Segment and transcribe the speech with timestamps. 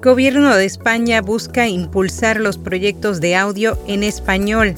[0.00, 4.76] Gobierno de España busca impulsar los proyectos de audio en español.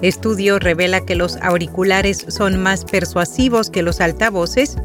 [0.00, 4.76] Estudio revela que los auriculares son más persuasivos que los altavoces.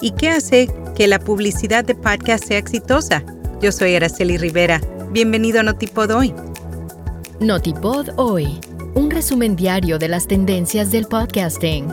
[0.00, 3.22] ¿Y qué hace que la publicidad de podcast sea exitosa?
[3.62, 4.80] Yo soy Araceli Rivera.
[5.12, 6.34] Bienvenido a Notipod Hoy.
[7.38, 8.58] Notipod Hoy,
[8.94, 11.86] un resumen diario de las tendencias del podcasting.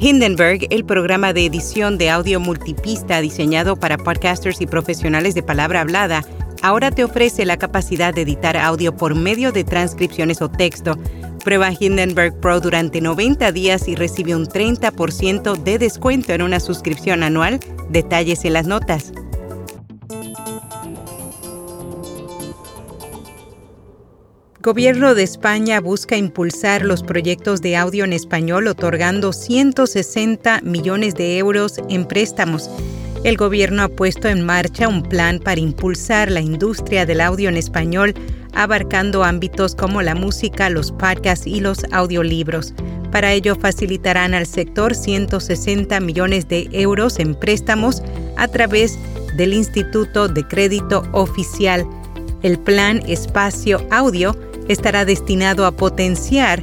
[0.00, 5.80] Hindenburg, el programa de edición de audio multipista diseñado para podcasters y profesionales de palabra
[5.80, 6.24] hablada,
[6.62, 10.96] ahora te ofrece la capacidad de editar audio por medio de transcripciones o texto.
[11.44, 17.24] Prueba Hindenburg Pro durante 90 días y recibe un 30% de descuento en una suscripción
[17.24, 17.58] anual.
[17.90, 19.12] Detalles en las notas.
[24.68, 31.38] Gobierno de España busca impulsar los proyectos de audio en español otorgando 160 millones de
[31.38, 32.68] euros en préstamos.
[33.24, 37.56] El gobierno ha puesto en marcha un plan para impulsar la industria del audio en
[37.56, 38.12] español,
[38.52, 42.74] abarcando ámbitos como la música, los podcasts y los audiolibros.
[43.10, 48.02] Para ello facilitarán al sector 160 millones de euros en préstamos
[48.36, 48.98] a través
[49.34, 51.86] del Instituto de Crédito Oficial.
[52.42, 54.36] El plan Espacio Audio
[54.68, 56.62] estará destinado a potenciar,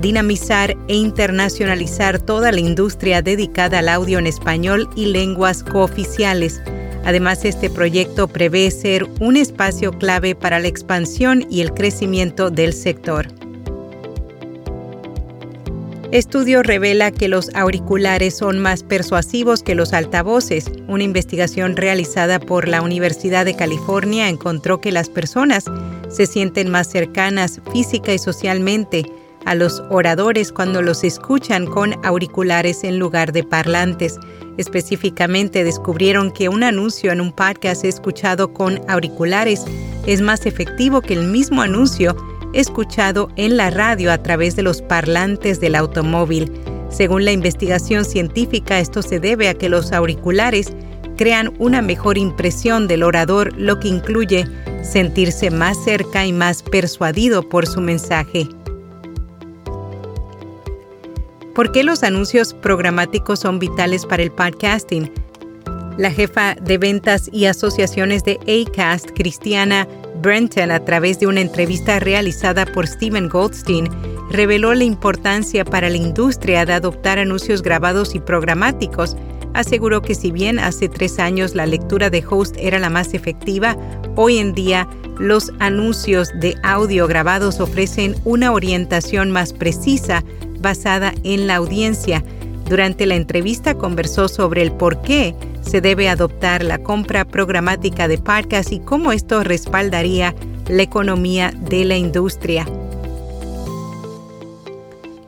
[0.00, 6.60] dinamizar e internacionalizar toda la industria dedicada al audio en español y lenguas cooficiales.
[7.04, 12.72] Además, este proyecto prevé ser un espacio clave para la expansión y el crecimiento del
[12.72, 13.28] sector.
[16.12, 20.70] Estudio revela que los auriculares son más persuasivos que los altavoces.
[20.86, 25.64] Una investigación realizada por la Universidad de California encontró que las personas
[26.08, 29.04] se sienten más cercanas física y socialmente
[29.44, 34.18] a los oradores cuando los escuchan con auriculares en lugar de parlantes.
[34.56, 39.64] Específicamente descubrieron que un anuncio en un podcast escuchado con auriculares
[40.06, 42.16] es más efectivo que el mismo anuncio
[42.52, 46.52] escuchado en la radio a través de los parlantes del automóvil.
[46.88, 50.72] Según la investigación científica, esto se debe a que los auriculares
[51.16, 54.46] crean una mejor impresión del orador, lo que incluye
[54.82, 58.48] sentirse más cerca y más persuadido por su mensaje.
[61.54, 65.10] ¿Por qué los anuncios programáticos son vitales para el podcasting?
[65.96, 69.88] La jefa de ventas y asociaciones de ACAST, Cristiana
[70.20, 73.88] Brenton, a través de una entrevista realizada por Steven Goldstein,
[74.30, 79.16] reveló la importancia para la industria de adoptar anuncios grabados y programáticos
[79.56, 83.74] aseguró que si bien hace tres años la lectura de host era la más efectiva,
[84.14, 84.86] hoy en día
[85.18, 90.22] los anuncios de audio grabados ofrecen una orientación más precisa
[90.60, 92.22] basada en la audiencia.
[92.68, 98.18] Durante la entrevista conversó sobre el por qué se debe adoptar la compra programática de
[98.18, 100.34] podcast y cómo esto respaldaría
[100.68, 102.66] la economía de la industria.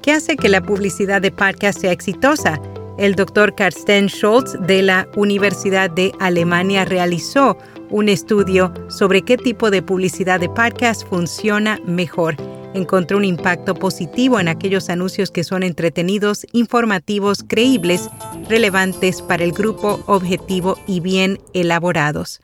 [0.03, 2.61] ¿Qué hace que la publicidad de podcast sea exitosa?
[2.99, 7.57] El doctor Karsten Scholz de la Universidad de Alemania realizó
[7.91, 12.35] un estudio sobre qué tipo de publicidad de podcast funciona mejor.
[12.75, 18.11] Encontró un impacto positivo en aquellos anuncios que son entretenidos, informativos, creíbles,
[18.49, 22.41] relevantes para el grupo objetivo y bien elaborados.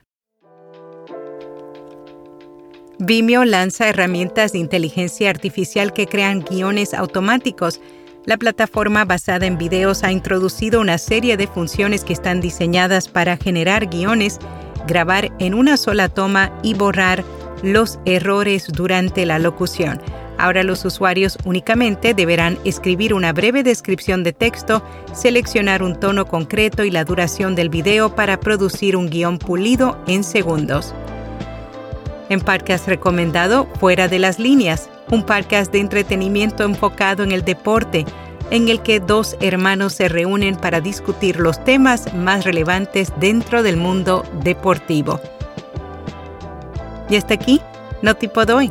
[3.00, 7.80] Vimeo lanza herramientas de inteligencia artificial que crean guiones automáticos
[8.26, 13.36] la plataforma basada en videos ha introducido una serie de funciones que están diseñadas para
[13.36, 14.38] generar guiones,
[14.86, 17.24] grabar en una sola toma y borrar
[17.62, 20.00] los errores durante la locución.
[20.36, 26.84] Ahora los usuarios únicamente deberán escribir una breve descripción de texto, seleccionar un tono concreto
[26.84, 30.92] y la duración del video para producir un guion pulido en segundos.
[32.30, 38.04] En podcast recomendado Fuera de las líneas, un podcast de entretenimiento enfocado en el deporte,
[38.50, 43.76] en el que dos hermanos se reúnen para discutir los temas más relevantes dentro del
[43.76, 45.20] mundo deportivo.
[47.08, 47.60] Y hasta aquí,
[48.02, 48.70] no tipo doy.